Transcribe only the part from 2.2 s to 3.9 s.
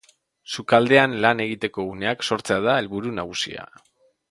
sortzea da helburu nagusia.